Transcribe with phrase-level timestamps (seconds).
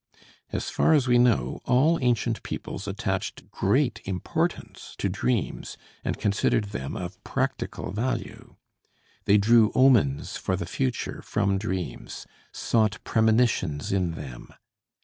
[0.49, 6.71] As far as we know, all ancient peoples attached great importance to dreams and considered
[6.73, 8.55] them of practical value.
[9.25, 14.49] They drew omens for the future from dreams, sought premonitions in them.